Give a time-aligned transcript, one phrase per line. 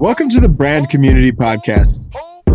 [0.00, 2.08] Welcome to the Brand Community Podcast.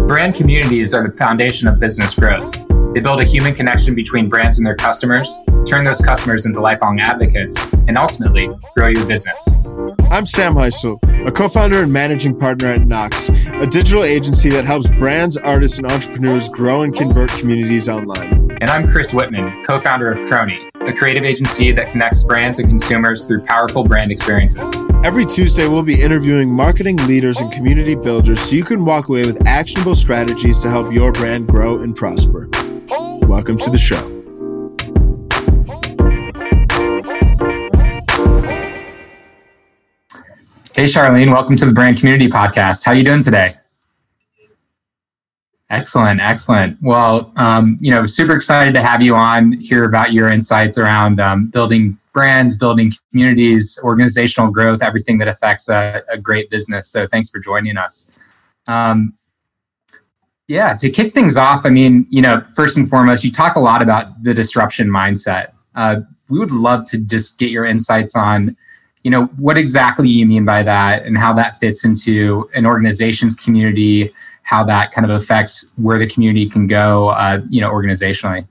[0.07, 2.65] Brand communities are the foundation of business growth.
[2.93, 7.01] They build a human connection between brands and their customers, turn those customers into lifelong
[7.01, 9.57] advocates, and ultimately grow your business.
[10.09, 14.63] I'm Sam Heisel, a co founder and managing partner at Knox, a digital agency that
[14.63, 18.57] helps brands, artists, and entrepreneurs grow and convert communities online.
[18.61, 22.67] And I'm Chris Whitman, co founder of Crony, a creative agency that connects brands and
[22.67, 24.75] consumers through powerful brand experiences.
[25.03, 29.21] Every Tuesday, we'll be interviewing marketing leaders and community builders so you can walk away
[29.21, 32.49] with actionable strategies to help your brand grow and prosper.
[33.27, 34.09] Welcome to the show.
[40.73, 42.83] Hey, Charlene, welcome to the Brand Community Podcast.
[42.83, 43.53] How are you doing today?
[45.73, 46.77] Excellent, excellent.
[46.83, 51.19] Well, um, you know, super excited to have you on, hear about your insights around
[51.19, 56.91] um, building brands, building communities, organizational growth, everything that affects a, a great business.
[56.91, 58.15] So thanks for joining us.
[58.67, 59.15] Um,
[60.47, 63.59] yeah, to kick things off, I mean, you know, first and foremost, you talk a
[63.59, 65.53] lot about the disruption mindset.
[65.73, 68.55] Uh, we would love to just get your insights on,
[69.03, 73.33] you know, what exactly you mean by that and how that fits into an organization's
[73.33, 74.13] community
[74.43, 78.47] how that kind of affects where the community can go, uh, you know, organizationally.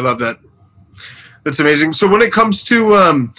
[0.00, 0.38] I love that.
[1.44, 1.92] That's amazing.
[1.92, 3.34] So when it comes to um,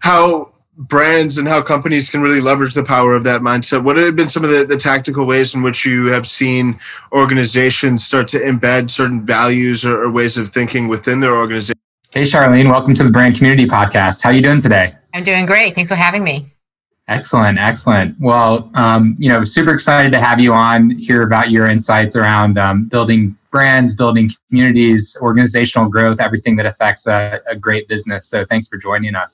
[0.00, 4.16] how brands and how companies can really leverage the power of that mindset, what have
[4.16, 6.78] been some of the, the tactical ways in which you have seen
[7.12, 11.78] organizations start to embed certain values or, or ways of thinking within their organization?
[12.10, 14.22] Hey, Charlene, welcome to the Brand Community Podcast.
[14.22, 14.92] How are you doing today?
[15.14, 15.74] I'm doing great.
[15.74, 16.46] Thanks for having me.
[17.08, 18.16] Excellent, excellent.
[18.18, 22.58] Well, um, you know, super excited to have you on, hear about your insights around
[22.58, 28.28] um, building brands, building communities, organizational growth, everything that affects a, a great business.
[28.28, 29.32] So thanks for joining us.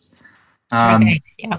[0.70, 1.20] Um, okay.
[1.38, 1.58] Yeah.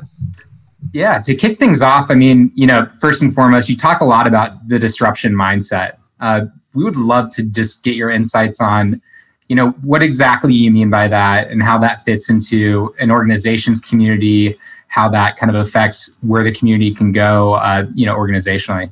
[0.94, 1.22] Yeah.
[1.22, 4.28] To kick things off, I mean, you know, first and foremost, you talk a lot
[4.28, 5.98] about the disruption mindset.
[6.22, 9.02] Uh, we would love to just get your insights on,
[9.50, 13.82] you know, what exactly you mean by that and how that fits into an organization's
[13.82, 14.58] community,
[14.88, 18.92] how that kind of affects where the community can go, uh, you know, organizationally.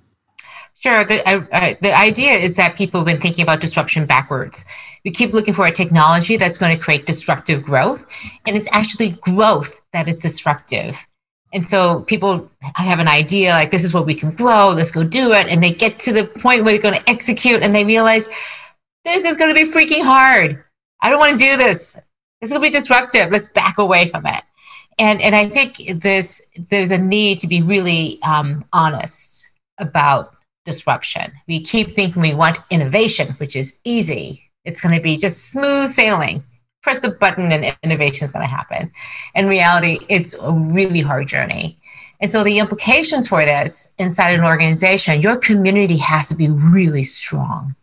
[0.82, 1.04] Sure.
[1.04, 4.66] The, the idea is that people have been thinking about disruption backwards.
[5.06, 8.08] We keep looking for a technology that's going to create disruptive growth,
[8.48, 11.08] and it's actually growth that is disruptive.
[11.54, 15.04] And so people have an idea like, this is what we can grow, let's go
[15.04, 15.52] do it.
[15.52, 18.28] And they get to the point where they're going to execute and they realize,
[19.06, 20.64] this is going to be freaking hard.
[21.02, 22.00] I don't want to do this.
[22.42, 23.30] It's going to be disruptive.
[23.32, 24.42] Let's back away from it.
[24.98, 30.36] And, and I think this, there's a need to be really um, honest about
[30.66, 31.32] disruption.
[31.48, 34.50] We keep thinking we want innovation, which is easy.
[34.66, 36.44] It's going to be just smooth sailing.
[36.84, 38.92] Press a button and innovation is going to happen.
[39.36, 41.78] In reality, it's a really hard journey.
[42.22, 47.04] And so the implications for this inside an organization, your community has to be really
[47.04, 47.76] strong.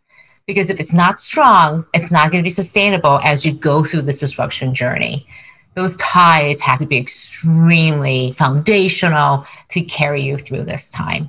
[0.47, 4.03] Because if it's not strong, it's not going to be sustainable as you go through
[4.03, 5.27] this disruption journey.
[5.75, 11.29] Those ties have to be extremely foundational to carry you through this time.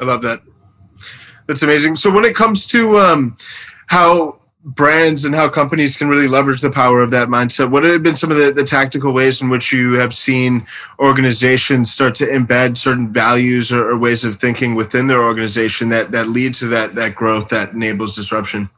[0.00, 0.40] I love that.
[1.46, 1.96] That's amazing.
[1.96, 3.36] So when it comes to um,
[3.86, 8.02] how brands and how companies can really leverage the power of that mindset, what have
[8.02, 10.66] been some of the, the tactical ways in which you have seen
[10.98, 16.10] organizations start to embed certain values or, or ways of thinking within their organization that
[16.12, 18.68] that lead to that that growth that enables disruption?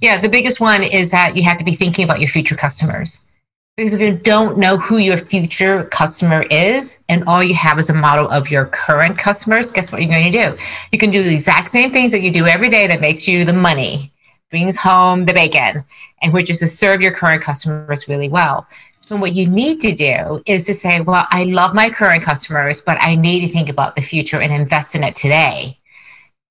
[0.00, 3.28] Yeah, the biggest one is that you have to be thinking about your future customers.
[3.76, 7.90] Because if you don't know who your future customer is and all you have is
[7.90, 10.56] a model of your current customers, guess what you're going to do?
[10.92, 13.44] You can do the exact same things that you do every day that makes you
[13.44, 14.12] the money,
[14.48, 15.84] brings home the bacon,
[16.22, 18.64] and which is to serve your current customers really well.
[19.10, 22.80] And what you need to do is to say, well, I love my current customers,
[22.80, 25.76] but I need to think about the future and invest in it today.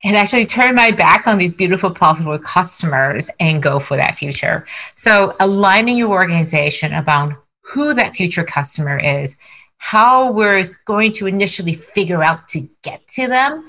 [0.05, 4.67] And actually turn my back on these beautiful, profitable customers and go for that future.
[4.95, 9.39] So aligning your organization about who that future customer is,
[9.77, 13.65] how we're going to initially figure out to get to them,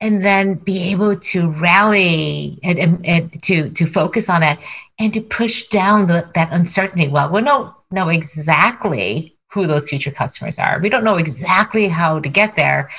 [0.00, 4.60] and then be able to rally and, and, and to, to focus on that
[4.98, 7.08] and to push down the, that uncertainty.
[7.08, 10.80] Well, we don't know exactly who those future customers are.
[10.80, 12.90] We don't know exactly how to get there,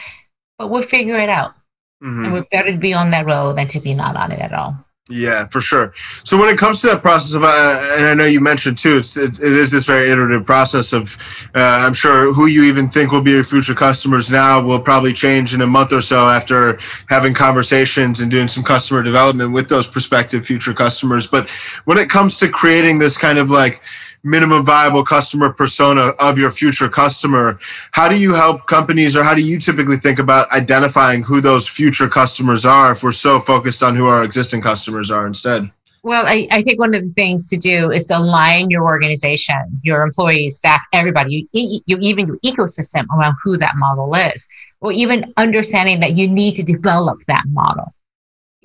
[0.57, 1.54] but we'll figure it out.
[2.01, 2.25] Mm-hmm.
[2.25, 4.53] And we're better to be on that road than to be not on it at
[4.53, 4.75] all.
[5.09, 5.94] Yeah, for sure.
[6.25, 8.97] So when it comes to that process of, uh, and I know you mentioned too,
[8.97, 11.17] it's, it, it is this very iterative process of,
[11.55, 15.13] uh, I'm sure who you even think will be your future customers now will probably
[15.13, 16.77] change in a month or so after
[17.07, 21.25] having conversations and doing some customer development with those prospective future customers.
[21.25, 21.50] But
[21.85, 23.81] when it comes to creating this kind of like
[24.27, 27.57] minimum viable customer persona of your future customer.
[27.91, 31.68] How do you help companies, or how do you typically think about identifying who those
[31.68, 35.71] future customers are if we're so focused on who our existing customers are instead?
[36.03, 40.03] Well, I, I think one of the things to do is align your organization, your
[40.03, 44.47] employees, staff, everybody, you, you even your ecosystem around who that model is,
[44.81, 47.94] or even understanding that you need to develop that model.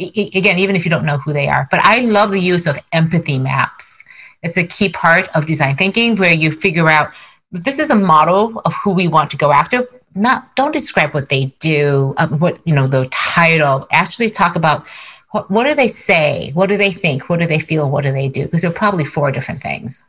[0.01, 1.69] I, again, even if you don't know who they are.
[1.71, 4.05] But I love the use of empathy maps
[4.43, 7.13] it's a key part of design thinking where you figure out
[7.53, 9.87] this is the model of who we want to go after.
[10.15, 13.87] Not don't describe what they do, um, what you know, the title.
[13.93, 14.87] Actually, talk about
[15.31, 18.13] what, what do they say, what do they think, what do they feel, what do
[18.13, 18.45] they do?
[18.45, 20.05] Because there are probably four different things.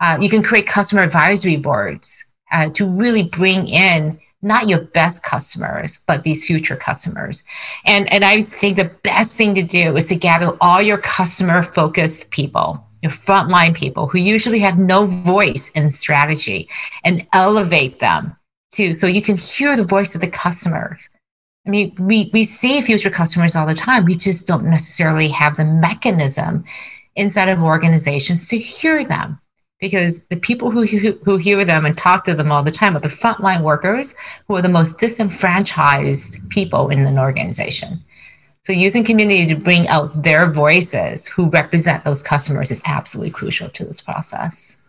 [0.00, 5.24] Uh, you can create customer advisory boards uh, to really bring in not your best
[5.24, 7.44] customers, but these future customers.
[7.84, 11.64] And, and I think the best thing to do is to gather all your customer
[11.64, 16.68] focused people frontline people who usually have no voice in strategy
[17.04, 18.36] and elevate them
[18.72, 21.08] to so you can hear the voice of the customers.
[21.66, 24.04] I mean, we, we see future customers all the time.
[24.04, 26.64] We just don't necessarily have the mechanism
[27.14, 29.38] inside of organizations to hear them
[29.80, 32.96] because the people who, who, who hear them and talk to them all the time
[32.96, 34.16] are the frontline workers
[34.46, 38.02] who are the most disenfranchised people in an organization.
[38.68, 43.70] So using community to bring out their voices who represent those customers is absolutely crucial
[43.70, 44.82] to this process.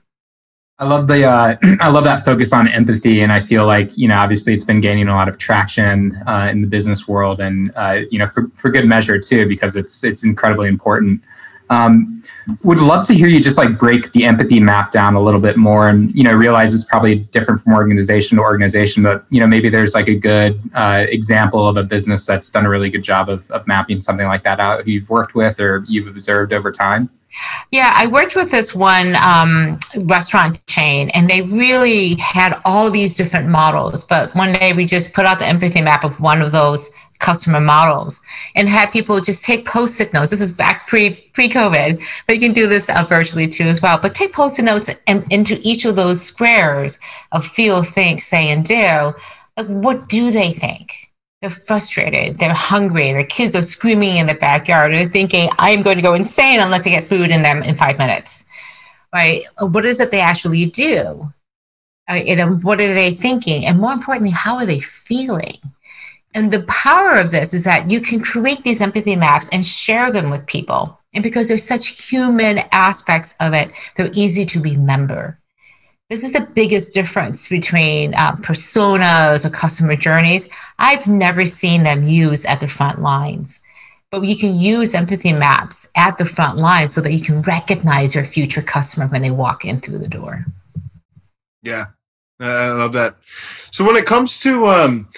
[0.80, 4.10] I love the uh, I love that focus on empathy, and I feel like you
[4.10, 7.72] know obviously it's been gaining a lot of traction uh, in the business world, and
[7.78, 11.24] uh, you know for, for good measure too because it's it's incredibly important.
[11.70, 12.19] Um,
[12.64, 15.58] would love to hear you just like break the empathy map down a little bit
[15.58, 19.48] more and you know realize it's probably different from organization to organization but you know
[19.48, 23.04] maybe there's like a good uh, example of a business that's done a really good
[23.04, 26.54] job of, of mapping something like that out who you've worked with or you've observed
[26.54, 27.10] over time
[27.72, 33.16] yeah, I worked with this one um, restaurant chain, and they really had all these
[33.16, 34.04] different models.
[34.04, 37.60] But one day we just put out the empathy map of one of those customer
[37.60, 38.22] models
[38.56, 40.32] and have people just take post-it notes.
[40.32, 44.00] This is back pre pre-COVID, but you can do this uh, virtually too as well.
[44.02, 47.00] But take post-it notes and into each of those squares
[47.32, 49.14] of feel, think, say, and do.
[49.58, 51.12] Like, what do they think?
[51.42, 52.36] They're frustrated.
[52.36, 53.14] They're hungry.
[53.14, 54.94] Their kids are screaming in the backyard.
[54.94, 57.76] They're thinking, "I am going to go insane unless I get food in them in
[57.76, 58.46] five minutes."
[59.14, 59.44] Right?
[59.60, 61.32] What is it they actually do?
[62.10, 63.66] Uh, you know, what are they thinking?
[63.66, 65.58] And more importantly, how are they feeling?
[66.36, 70.12] And the power of this is that you can create these empathy maps and share
[70.12, 71.00] them with people.
[71.14, 75.40] And because there's such human aspects of it, they're easy to remember.
[76.10, 80.50] This is the biggest difference between uh, personas or customer journeys.
[80.78, 83.64] I've never seen them used at the front lines,
[84.10, 88.16] but you can use empathy maps at the front line so that you can recognize
[88.16, 90.46] your future customer when they walk in through the door.
[91.62, 91.88] Yeah,
[92.40, 93.18] I love that.
[93.72, 95.10] So when it comes to um,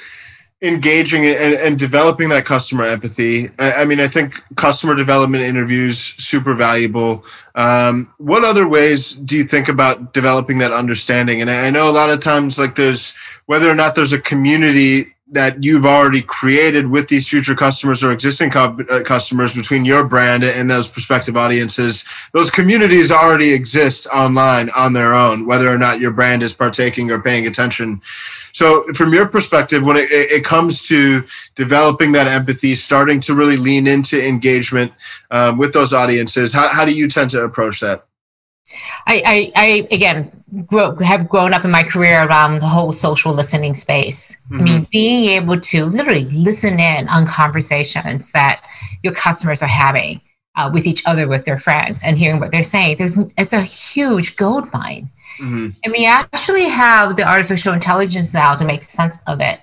[0.62, 3.50] engaging and, and, developing that customer empathy.
[3.58, 7.25] I, I, mean, I think customer development interviews super valuable.
[7.56, 11.41] Um, what other ways do you think about developing that understanding?
[11.41, 13.15] And I, I know a lot of times, like there's
[13.48, 18.12] whether or not there's a community that you've already created with these future customers or
[18.12, 24.08] existing co- uh, customers between your brand and those prospective audiences those communities already exist
[24.08, 28.02] online on their own whether or not your brand is partaking or paying attention
[28.54, 31.24] so, from your perspective, when it, it comes to
[31.56, 34.92] developing that empathy, starting to really lean into engagement
[35.32, 38.06] um, with those audiences, how, how do you tend to approach that?
[39.08, 43.34] I, I, I again grow, have grown up in my career around the whole social
[43.34, 44.42] listening space.
[44.46, 44.60] Mm-hmm.
[44.60, 44.90] I mean, mm-hmm.
[44.92, 48.63] being able to literally listen in on conversations that
[49.04, 50.22] your customers are having
[50.58, 52.98] uh, with each other, with their friends, and hearing what they're saying.
[52.98, 55.10] There's it's a huge gold mine
[55.42, 55.70] Mm-hmm.
[55.84, 59.60] And we actually have the artificial intelligence now to make sense of it,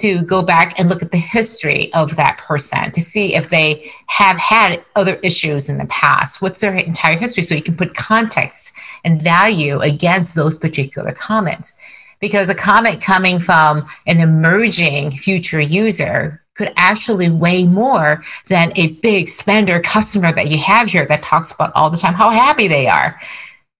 [0.00, 3.92] to go back and look at the history of that person to see if they
[4.06, 6.42] have had other issues in the past.
[6.42, 7.42] What's their entire history?
[7.42, 11.78] So you can put context and value against those particular comments.
[12.20, 18.88] Because a comment coming from an emerging future user could actually weigh more than a
[18.88, 22.68] big spender customer that you have here that talks about all the time how happy
[22.68, 23.18] they are.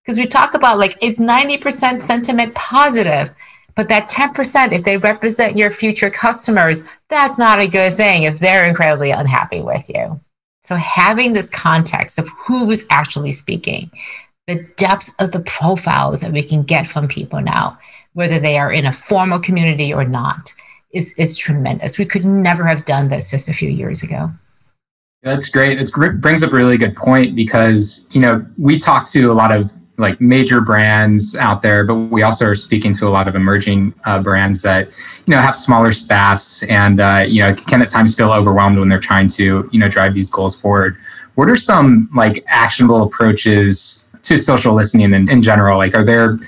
[0.02, 3.34] Because we talk about like it's 90% sentiment positive,
[3.80, 8.38] but that 10%, if they represent your future customers, that's not a good thing if
[8.38, 10.20] they're incredibly unhappy with you.
[10.60, 13.90] So having this context of who's actually speaking,
[14.46, 17.78] the depth of the profiles that we can get from people now,
[18.12, 20.52] whether they are in a formal community or not
[20.92, 21.98] is is tremendous.
[21.98, 24.30] We could never have done this just a few years ago.
[25.22, 25.80] That's great.
[25.80, 29.52] It brings up a really good point because you know we talk to a lot
[29.52, 33.34] of like major brands out there, but we also are speaking to a lot of
[33.34, 34.88] emerging uh, brands that
[35.26, 38.88] you know have smaller staffs and uh, you know can at times feel overwhelmed when
[38.88, 40.96] they're trying to you know drive these goals forward.
[41.34, 45.78] What are some like actionable approaches to social listening in, in general?
[45.78, 46.38] Like, are there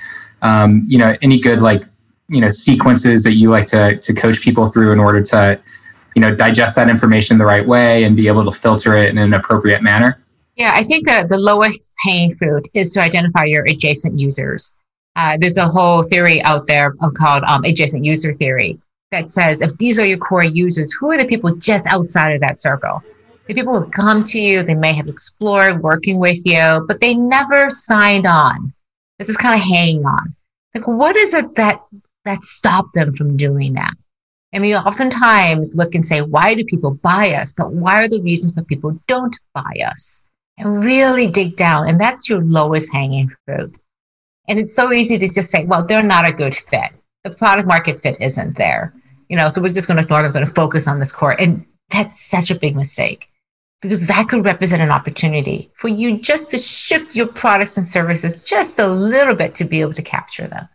[0.40, 1.85] um, you know any good like
[2.28, 5.61] you know sequences that you like to to coach people through in order to
[6.14, 9.18] you know digest that information the right way and be able to filter it in
[9.18, 10.22] an appropriate manner
[10.56, 14.76] yeah i think the, the lowest paying fruit is to identify your adjacent users
[15.14, 18.78] uh, there's a whole theory out there called um, adjacent user theory
[19.11, 22.40] that says if these are your core users who are the people just outside of
[22.40, 23.02] that circle
[23.47, 27.14] the people who come to you they may have explored working with you but they
[27.14, 28.73] never signed on
[29.18, 30.35] this is kind of hanging on
[30.75, 31.82] like what is it that
[32.25, 33.92] that stop them from doing that.
[34.52, 37.52] And we oftentimes look and say, why do people buy us?
[37.52, 40.23] But why are the reasons why people don't buy us?
[40.62, 41.88] And really dig down.
[41.88, 43.75] And that's your lowest hanging fruit.
[44.49, 46.90] And it's so easy to just say, well, they're not a good fit.
[47.25, 48.95] The product market fit isn't there.
[49.28, 51.40] You know, so we're just going to ignore them, going to focus on this core.
[51.40, 53.28] And that's such a big mistake
[53.83, 58.45] because that could represent an opportunity for you just to shift your products and services
[58.45, 60.69] just a little bit to be able to capture them.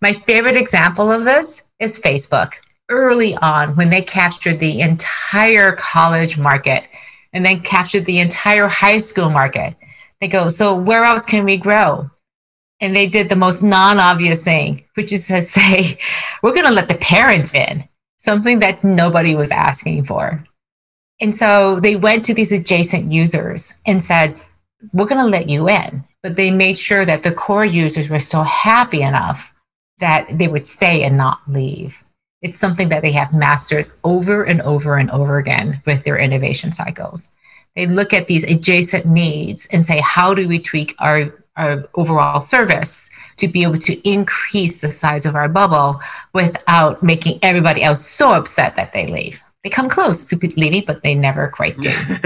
[0.00, 2.54] My favorite example of this is Facebook.
[2.88, 6.84] Early on, when they captured the entire college market
[7.32, 9.76] and then captured the entire high school market,
[10.20, 12.10] they go, So, where else can we grow?
[12.80, 15.98] And they did the most non obvious thing, which is to say,
[16.42, 20.44] We're going to let the parents in, something that nobody was asking for.
[21.20, 24.34] And so they went to these adjacent users and said,
[24.92, 26.04] We're going to let you in.
[26.22, 29.54] But they made sure that the core users were still happy enough
[30.00, 32.04] that they would stay and not leave.
[32.42, 36.72] It's something that they have mastered over and over and over again with their innovation
[36.72, 37.34] cycles.
[37.76, 42.40] They look at these adjacent needs and say, how do we tweak our, our overall
[42.40, 46.00] service to be able to increase the size of our bubble
[46.32, 49.42] without making everybody else so upset that they leave?
[49.62, 51.90] They come close to leaving, but they never quite do.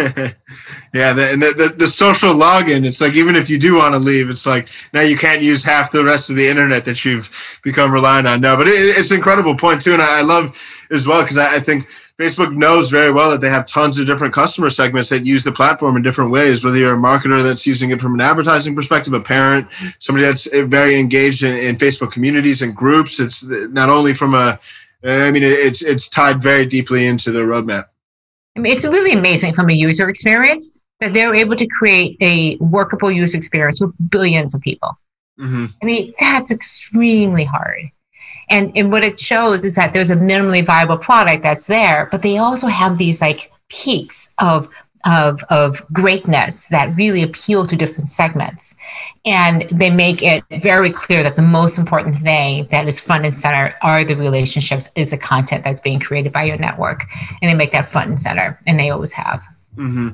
[0.94, 3.98] yeah, the, and the, the, social login, it's like even if you do want to
[3.98, 7.28] leave, it's like now you can't use half the rest of the internet that you've
[7.64, 8.40] become reliant on.
[8.40, 10.56] No, but it, it's an incredible point too, and I, I love
[10.92, 11.88] as well because I, I, think
[12.20, 15.50] Facebook knows very well that they have tons of different customer segments that use the
[15.50, 16.64] platform in different ways.
[16.64, 19.66] Whether you're a marketer that's using it from an advertising perspective, a parent,
[19.98, 23.18] somebody that's uh, very engaged in, in Facebook communities and groups.
[23.18, 24.60] It's uh, not only from a
[25.04, 27.87] I mean, it's it's tied very deeply into the roadmap.
[28.56, 32.56] I mean, it's really amazing from a user experience that they're able to create a
[32.56, 34.96] workable user experience with billions of people.
[35.38, 35.66] Mm-hmm.
[35.82, 37.90] I mean, that's extremely hard.
[38.50, 42.23] And, and what it shows is that there's a minimally viable product that's there, but
[42.23, 44.68] they also have these like peaks of
[45.06, 48.76] of, of greatness that really appeal to different segments.
[49.25, 53.37] And they make it very clear that the most important thing that is front and
[53.37, 57.04] center are the relationships, is the content that's being created by your network.
[57.42, 59.42] And they make that front and center, and they always have.
[59.76, 60.11] Mm-hmm.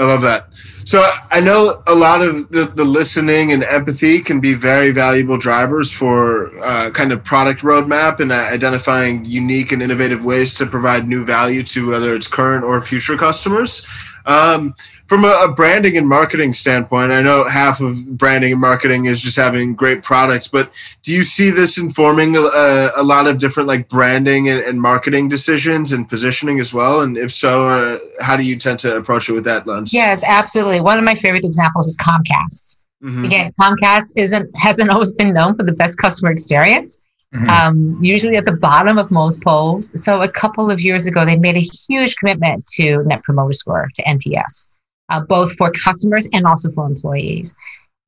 [0.00, 0.46] I love that.
[0.86, 5.36] So I know a lot of the, the listening and empathy can be very valuable
[5.36, 10.64] drivers for uh, kind of product roadmap and uh, identifying unique and innovative ways to
[10.64, 13.86] provide new value to whether it's current or future customers.
[14.26, 14.74] Um,
[15.06, 19.20] from a, a, branding and marketing standpoint, I know half of branding and marketing is
[19.20, 20.72] just having great products, but
[21.02, 25.28] do you see this informing a, a lot of different like branding and, and, marketing
[25.28, 27.00] decisions and positioning as well?
[27.00, 29.92] And if so, uh, how do you tend to approach it with that lens?
[29.92, 30.80] Yes, absolutely.
[30.80, 32.78] One of my favorite examples is Comcast.
[33.02, 33.24] Mm-hmm.
[33.24, 37.00] Again, Comcast isn't hasn't always been known for the best customer experience.
[37.34, 37.48] Mm-hmm.
[37.48, 39.92] Um, usually at the bottom of most polls.
[40.02, 43.88] So a couple of years ago, they made a huge commitment to Net Promoter Score,
[43.94, 44.70] to NPS,
[45.10, 47.54] uh, both for customers and also for employees.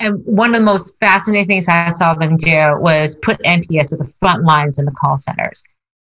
[0.00, 4.00] And one of the most fascinating things I saw them do was put NPS at
[4.00, 5.62] the front lines in the call centers.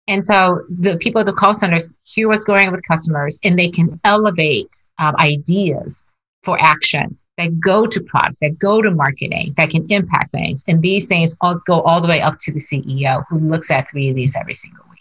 [0.08, 3.58] And so the people at the call centers hear what's going on with customers and
[3.58, 6.06] they can elevate um, ideas
[6.44, 10.64] for action that go to product, that go to marketing, that can impact things.
[10.68, 13.90] And these things all go all the way up to the CEO who looks at
[13.90, 15.00] three of these every single week.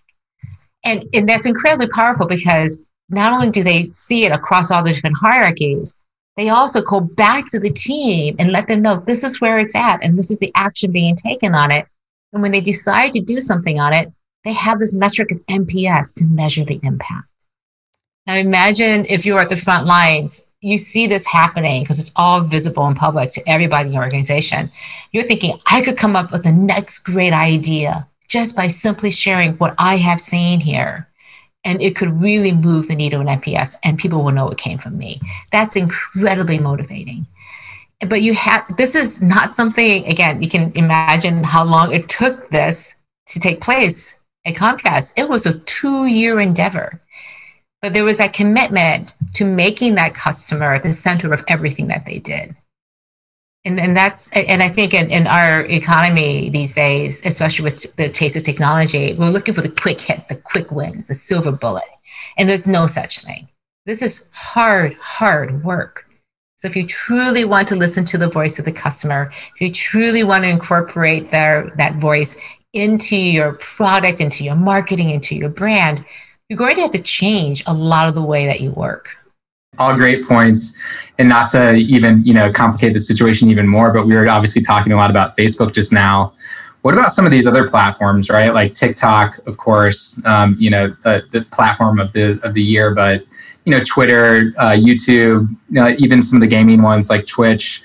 [0.85, 4.93] And, and that's incredibly powerful because not only do they see it across all the
[4.93, 6.00] different hierarchies,
[6.38, 9.75] they also go back to the team and let them know this is where it's
[9.75, 11.85] at and this is the action being taken on it.
[12.31, 14.11] And when they decide to do something on it,
[14.45, 17.27] they have this metric of NPS to measure the impact.
[18.25, 22.41] Now imagine if you're at the front lines, you see this happening because it's all
[22.41, 24.72] visible and public to everybody in your organization.
[25.12, 29.53] You're thinking, I could come up with the next great idea just by simply sharing
[29.53, 31.08] what I have seen here.
[31.63, 34.80] And it could really move the needle in NPS, and people will know it came
[34.80, 35.20] from me.
[35.51, 37.27] That's incredibly motivating.
[38.08, 42.50] But you have this is not something, again, you can imagine how long it took
[42.50, 42.96] this
[43.27, 45.13] to take place at Comcast.
[45.18, 47.00] It was a two year endeavor
[47.81, 52.19] but there was that commitment to making that customer the center of everything that they
[52.19, 52.55] did.
[53.63, 58.09] And, and that's and I think in, in our economy these days, especially with the
[58.09, 61.83] pace of technology, we're looking for the quick hits, the quick wins, the silver bullet.
[62.38, 63.47] And there's no such thing.
[63.85, 66.07] This is hard, hard work.
[66.57, 69.71] So if you truly want to listen to the voice of the customer, if you
[69.71, 72.39] truly want to incorporate their that voice
[72.73, 76.05] into your product, into your marketing, into your brand,
[76.51, 79.15] you're going to have to change a lot of the way that you work.
[79.79, 80.77] All great points.
[81.17, 84.62] And not to even you know complicate the situation even more but we were obviously
[84.62, 86.34] talking a lot about facebook just now.
[86.81, 88.53] What about some of these other platforms right?
[88.53, 92.93] Like tiktok of course um, you know uh, the platform of the of the year
[92.93, 93.24] but
[93.63, 97.81] you know twitter uh, youtube you know, even some of the gaming ones like twitch.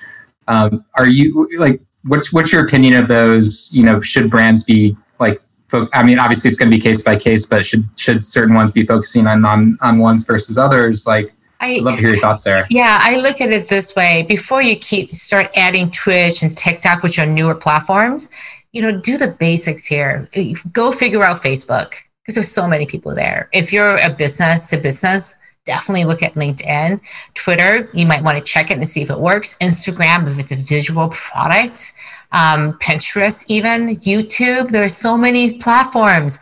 [0.48, 3.70] Um, are you like what's what's your opinion of those?
[3.72, 7.02] You know should brands be like fo- I mean, obviously it's going to be case
[7.02, 11.06] by case, but should should certain ones be focusing on on, on ones versus others?
[11.06, 12.66] Like, I, would love to hear your thoughts there.
[12.70, 17.02] Yeah, I look at it this way: before you keep start adding Twitch and TikTok,
[17.02, 18.34] which are newer platforms,
[18.72, 20.28] you know, do the basics here.
[20.72, 23.48] Go figure out Facebook because there's so many people there.
[23.52, 27.00] If you're a business to business, definitely look at LinkedIn.
[27.34, 29.58] Twitter, you might want to check it and see if it works.
[29.58, 31.92] Instagram, if it's a visual product
[32.32, 34.70] um, Pinterest, even YouTube.
[34.70, 36.38] There are so many platforms.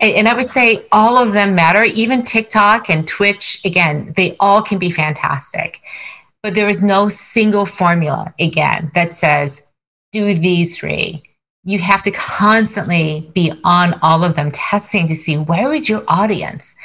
[0.00, 3.60] And I would say all of them matter, even TikTok and Twitch.
[3.64, 5.80] Again, they all can be fantastic.
[6.42, 9.66] But there is no single formula, again, that says
[10.12, 11.22] do these three.
[11.64, 16.04] You have to constantly be on all of them, testing to see where is your
[16.08, 16.76] audience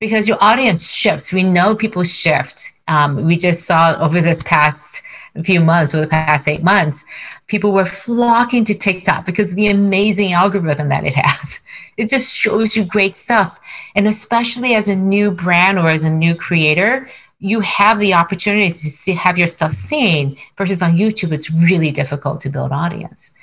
[0.00, 1.32] because your audience shifts.
[1.32, 2.72] We know people shift.
[2.88, 5.04] Um, we just saw over this past
[5.44, 7.04] few months over the past eight months,
[7.46, 11.60] people were flocking to TikTok because of the amazing algorithm that it has.
[11.96, 13.60] It just shows you great stuff.
[13.94, 17.06] And especially as a new brand or as a new creator,
[17.40, 21.90] you have the opportunity to see, have your stuff seen versus on YouTube, it's really
[21.90, 23.36] difficult to build audience.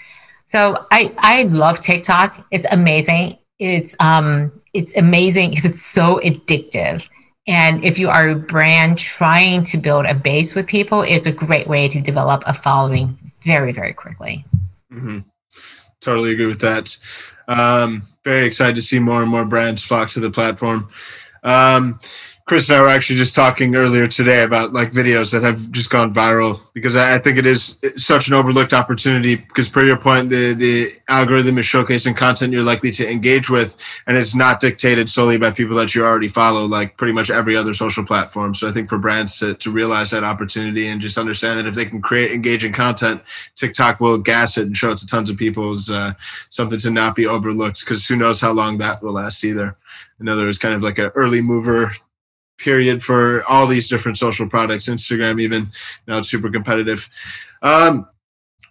[0.46, 2.48] So I, I love TikTok.
[2.50, 3.38] It's amazing.
[3.60, 7.10] It's um it's amazing because it's so addictive.
[7.48, 11.32] And if you are a brand trying to build a base with people, it's a
[11.32, 14.46] great way to develop a following very, very quickly.
[14.94, 15.20] Mm-hmm.
[16.02, 16.96] Totally agree with that.
[17.48, 20.90] Um, very excited to see more and more brands flock to the platform.
[21.44, 22.00] Um,
[22.48, 25.90] Chris and I were actually just talking earlier today about like videos that have just
[25.90, 30.30] gone viral because I, think it is such an overlooked opportunity because per your point,
[30.30, 33.76] the, the algorithm is showcasing content you're likely to engage with
[34.08, 37.54] and it's not dictated solely by people that you already follow, like pretty much every
[37.58, 38.56] other social platform.
[38.56, 41.76] So I think for brands to, to realize that opportunity and just understand that if
[41.76, 43.22] they can create engaging content,
[43.58, 46.14] TikTok will gas it and show it to tons of people is uh,
[46.48, 49.76] something to not be overlooked because who knows how long that will last either.
[50.22, 51.92] I know there was kind of like an early mover
[52.58, 55.70] period for all these different social products instagram even
[56.08, 57.10] now it's super competitive.
[57.62, 58.08] Um,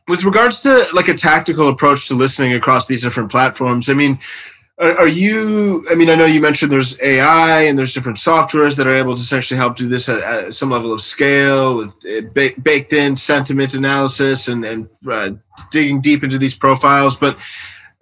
[0.09, 4.19] with regards to like a tactical approach to listening across these different platforms i mean
[4.79, 8.77] are, are you i mean i know you mentioned there's ai and there's different softwares
[8.77, 12.35] that are able to essentially help do this at, at some level of scale with
[12.35, 15.31] baked in sentiment analysis and, and uh,
[15.71, 17.39] digging deep into these profiles but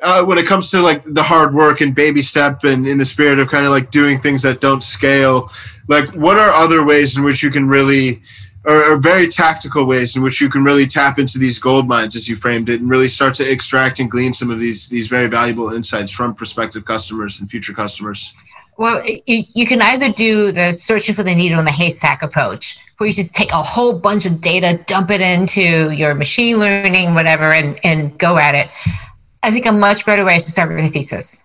[0.05, 3.05] uh, when it comes to like the hard work and baby step and in the
[3.05, 5.51] spirit of kind of like doing things that don't scale
[5.89, 8.21] like what are other ways in which you can really
[8.67, 12.17] or, are, very tactical ways in which you can really tap into these gold mines
[12.17, 15.09] as you framed it and really start to extract and glean some of these these
[15.09, 18.35] very valuable insights from prospective customers and future customers?
[18.77, 22.79] Well you, you can either do the searching for the needle in the haystack approach
[22.99, 27.15] where you just take a whole bunch of data dump it into your machine learning
[27.15, 28.69] whatever and, and go at it
[29.45, 31.45] i think a much better way is to start with a thesis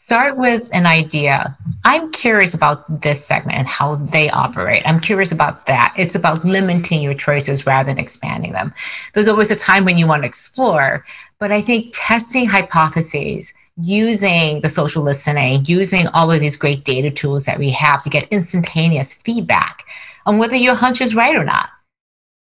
[0.00, 1.56] start with an idea.
[1.84, 4.82] I'm curious about this segment and how they operate.
[4.86, 5.94] I'm curious about that.
[5.96, 8.72] It's about limiting your choices rather than expanding them.
[9.12, 11.04] There's always a time when you want to explore,
[11.38, 17.10] but I think testing hypotheses, using the social listening, using all of these great data
[17.10, 19.84] tools that we have to get instantaneous feedback
[20.24, 21.68] on whether your hunch is right or not.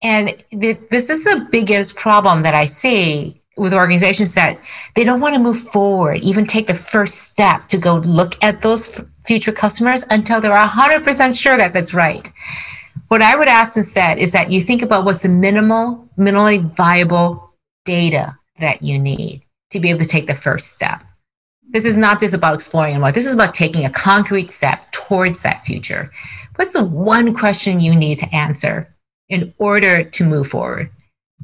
[0.02, 4.58] And this is the biggest problem that I see with organizations that
[4.94, 8.62] they don't want to move forward, even take the first step to go look at
[8.62, 12.32] those future customers until they're 100% sure that that's right.
[13.08, 17.52] What I would ask instead is that you think about what's the minimal, minimally viable
[17.84, 19.42] data that you need
[19.72, 21.02] to be able to take the first step.
[21.68, 24.90] This is not just about exploring and what, this is about taking a concrete step
[24.90, 26.10] towards that future.
[26.56, 28.94] What's the one question you need to answer
[29.28, 30.90] in order to move forward?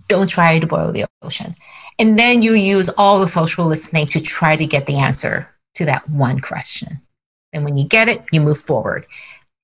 [0.08, 1.56] Don't try to boil the ocean.
[1.98, 5.84] And then you use all the social listening to try to get the answer to
[5.86, 7.00] that one question.
[7.52, 9.06] And when you get it, you move forward.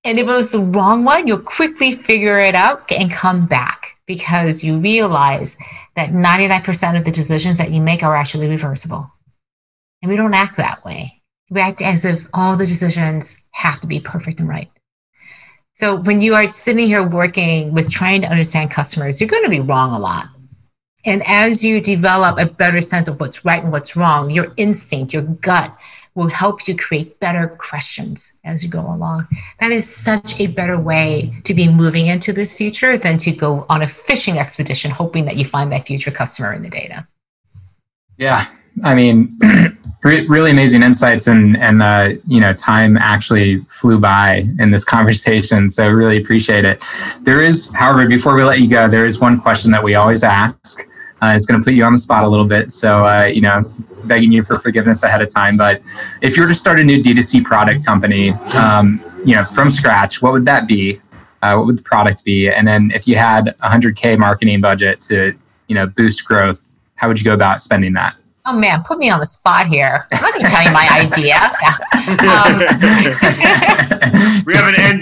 [0.05, 3.97] And if it was the wrong one, you'll quickly figure it out and come back
[4.07, 5.57] because you realize
[5.95, 9.11] that 99% of the decisions that you make are actually reversible.
[10.01, 11.23] And we don't act that way.
[11.51, 14.71] We act as if all the decisions have to be perfect and right.
[15.75, 19.51] So when you are sitting here working with trying to understand customers, you're going to
[19.51, 20.27] be wrong a lot.
[21.05, 25.13] And as you develop a better sense of what's right and what's wrong, your instinct,
[25.13, 25.77] your gut
[26.15, 29.27] will help you create better questions as you go along.
[29.61, 33.65] That is such a better way to be moving into this future than to go
[33.69, 37.09] on a fishing expedition hoping that you find that future customer in the data.
[38.19, 38.45] Yeah,
[38.85, 39.31] I mean,
[40.05, 45.69] really amazing insights and and uh, you know time actually flew by in this conversation
[45.69, 46.85] so really appreciate it
[47.21, 50.25] there is however before we let you go there is one question that we always
[50.25, 50.89] ask
[51.23, 52.73] uh, it's going to put you on the spot a little bit.
[52.73, 53.63] So, uh, you know,
[54.05, 55.57] begging you for forgiveness ahead of time.
[55.57, 55.81] But
[56.21, 60.21] if you were to start a new D2C product company, um, you know, from scratch,
[60.21, 61.01] what would that be?
[61.41, 62.49] Uh, what would the product be?
[62.49, 65.33] And then if you had a 100K marketing budget to,
[65.69, 68.17] you know, boost growth, how would you go about spending that?
[68.45, 70.09] Oh man, put me on the spot here.
[70.11, 71.39] Let me tell you my idea.
[72.03, 74.11] Um, we have an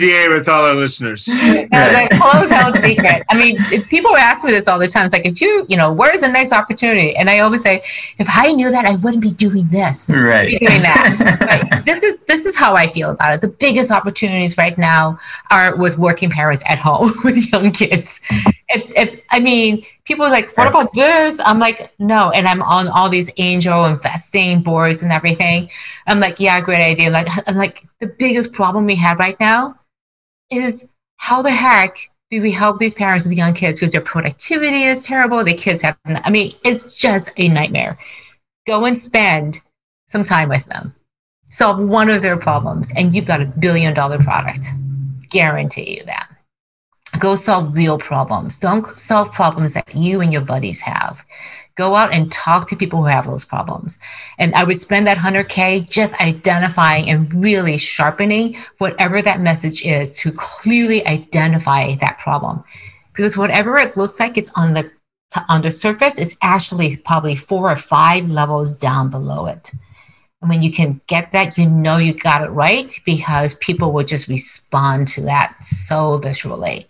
[0.00, 1.28] NDA with all our listeners.
[1.70, 3.22] No, close out secret.
[3.30, 3.56] I mean,
[3.88, 5.04] people ask me this all the time.
[5.04, 7.14] It's like, if you, you know, where's the next opportunity?
[7.16, 7.82] And I always say,
[8.18, 10.10] if I knew that, I wouldn't be doing this.
[10.24, 10.58] Right.
[10.58, 11.38] doing that.
[11.40, 11.84] right.
[11.90, 13.40] This is this is how I feel about it.
[13.40, 15.18] The biggest opportunities right now
[15.50, 18.20] are with working parents at home with young kids.
[18.68, 21.40] If, if I mean, people are like, what about this?
[21.44, 22.30] I'm like, no.
[22.30, 25.70] And I'm on all these angel investing boards and everything.
[26.06, 27.10] I'm like, yeah, great idea.
[27.10, 29.76] Like, I'm like, the biggest problem we have right now
[30.50, 31.96] is how the heck
[32.30, 35.42] do we help these parents with young kids because their productivity is terrible?
[35.44, 37.98] The kids have, I mean, it's just a nightmare.
[38.66, 39.60] Go and spend
[40.06, 40.94] some time with them,
[41.48, 44.66] solve one of their problems, and you've got a billion dollar product.
[45.30, 46.28] Guarantee you that.
[47.18, 48.58] Go solve real problems.
[48.58, 51.24] Don't solve problems that you and your buddies have.
[51.80, 53.98] Go out and talk to people who have those problems.
[54.38, 60.14] And I would spend that 100K just identifying and really sharpening whatever that message is
[60.18, 62.62] to clearly identify that problem.
[63.14, 64.90] Because whatever it looks like it's on the
[65.48, 69.72] on the surface, it's actually probably four or five levels down below it.
[70.42, 74.04] And when you can get that, you know you got it right because people will
[74.04, 76.88] just respond to that so visually.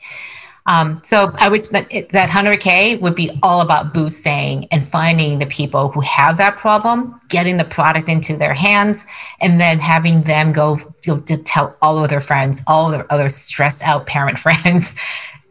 [0.67, 5.47] Um, so I would spend that 100K would be all about boosting and finding the
[5.47, 9.07] people who have that problem, getting the product into their hands,
[9.41, 13.11] and then having them go you know, to tell all of their friends, all their
[13.13, 14.95] other stressed out parent friends,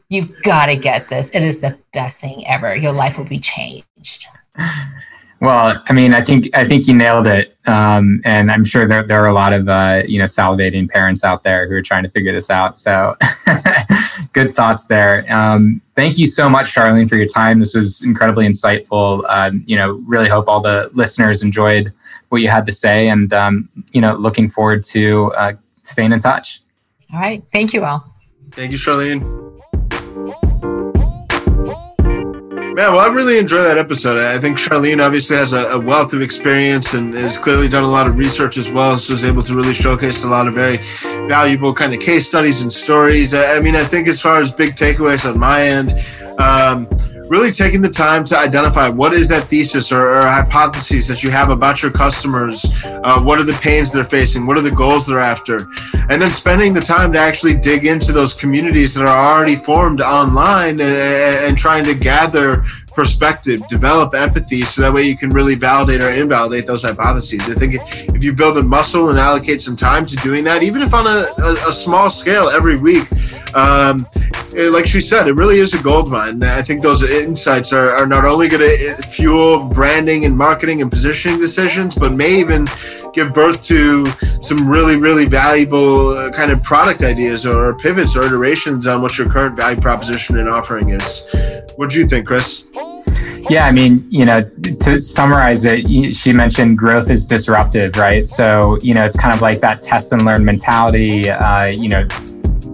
[0.10, 1.34] you've got to get this.
[1.36, 2.76] It is the best thing ever.
[2.76, 4.28] Your life will be changed.
[5.42, 9.04] Well, I mean, I think I think you nailed it, um, and I'm sure there
[9.04, 12.04] there are a lot of uh, you know salivating parents out there who are trying
[12.04, 12.78] to figure this out.
[12.78, 13.16] So,
[14.34, 15.26] good thoughts there.
[15.30, 17.60] Um, thank you so much, Charlene, for your time.
[17.60, 19.24] This was incredibly insightful.
[19.30, 21.94] Uh, you know, really hope all the listeners enjoyed
[22.28, 26.20] what you had to say, and um, you know, looking forward to uh, staying in
[26.20, 26.62] touch.
[27.14, 28.14] All right, thank you all.
[28.52, 29.50] Thank you, Charlene.
[32.80, 34.18] Man, well, I really enjoyed that episode.
[34.18, 37.90] I think Charlene obviously has a, a, wealth of experience and has clearly done a
[37.90, 38.98] lot of research as well.
[38.98, 40.78] So is able to really showcase a lot of very
[41.28, 43.34] valuable kind of case studies and stories.
[43.34, 45.92] I mean, I think as far as big takeaways on my end,
[46.40, 46.88] um,
[47.30, 51.30] really taking the time to identify what is that thesis or, or hypotheses that you
[51.30, 52.66] have about your customers.
[52.84, 54.48] Uh, what are the pains they're facing?
[54.48, 55.68] What are the goals they're after?
[56.10, 60.02] And then spending the time to actually dig into those communities that are already formed
[60.02, 62.64] online and, and trying to gather
[62.96, 67.42] perspective, develop empathy, so that way you can really validate or invalidate those hypotheses.
[67.48, 70.82] I think if you build a muscle and allocate some time to doing that, even
[70.82, 73.08] if on a, a, a small scale every week,
[73.54, 74.08] um,
[74.54, 76.42] like she said, it really is a gold mine.
[76.44, 80.92] I think those insights are, are not only going to fuel branding and marketing and
[80.92, 82.68] positioning decisions, but may even
[83.14, 84.06] give birth to
[84.42, 89.18] some really, really valuable uh, kind of product ideas or pivots or iterations on what
[89.18, 91.26] your current value proposition and offering is.
[91.76, 92.68] What do you think, Chris?
[93.50, 98.28] Yeah, I mean, you know, to summarize it, she mentioned growth is disruptive, right?
[98.28, 101.30] So, you know, it's kind of like that test and learn mentality.
[101.30, 102.08] Uh, you know,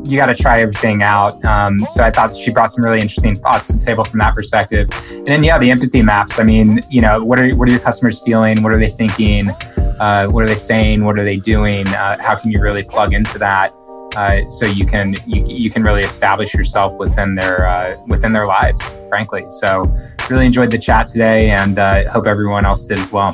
[0.05, 1.43] you got to try everything out.
[1.45, 4.35] Um, so I thought she brought some really interesting thoughts to the table from that
[4.35, 4.89] perspective.
[5.11, 6.39] And then yeah, the empathy maps.
[6.39, 8.61] I mean, you know, what are what are your customers feeling?
[8.61, 9.49] What are they thinking?
[9.99, 11.03] Uh, what are they saying?
[11.03, 11.87] What are they doing?
[11.87, 13.73] Uh, how can you really plug into that?
[14.15, 18.45] Uh, so you can you, you can really establish yourself within their uh, within their
[18.45, 19.93] lives frankly so
[20.29, 23.33] really enjoyed the chat today and uh, hope everyone else did as well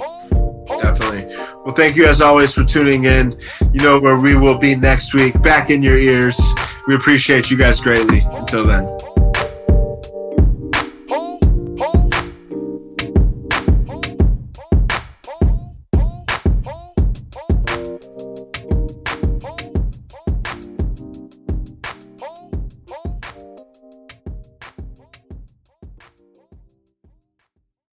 [0.82, 1.21] definitely
[1.64, 3.40] well thank you as always for tuning in.
[3.74, 5.40] You know where we will be next week.
[5.42, 6.40] Back in your ears.
[6.88, 8.26] We appreciate you guys greatly.
[8.32, 9.11] Until then